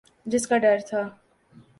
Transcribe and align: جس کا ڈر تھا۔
جس 0.25 0.47
کا 0.47 0.57
ڈر 0.57 0.77
تھا۔ 0.89 1.01